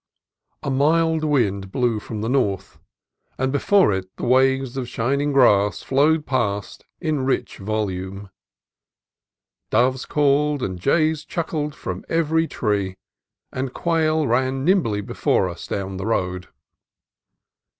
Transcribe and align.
A 0.63 0.71
mild 0.71 1.23
wind 1.23 1.71
blew 1.71 1.99
from 1.99 2.21
the 2.21 2.27
north, 2.27 2.79
and 3.37 3.51
before 3.51 3.93
it 3.93 4.09
the 4.17 4.25
waves 4.25 4.75
of 4.75 4.89
shining 4.89 5.31
grass 5.31 5.83
flowed 5.83 6.25
past 6.25 6.85
in 6.99 7.23
rich 7.23 7.59
volume. 7.59 8.31
Doves 9.69 10.07
called 10.07 10.63
and 10.63 10.79
jays 10.79 11.23
chuckled 11.23 11.75
from 11.75 12.03
every 12.09 12.47
tree, 12.47 12.97
and 13.51 13.75
quail 13.75 14.25
ran 14.25 14.65
nimbly 14.65 15.01
before 15.01 15.47
us 15.47 15.67
down 15.67 15.97
the 15.97 16.07
road. 16.07 16.47